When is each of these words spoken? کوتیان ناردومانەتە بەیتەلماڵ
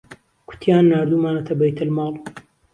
کوتیان 0.47 0.83
ناردومانەتە 0.91 1.53
بەیتەلماڵ 1.59 2.13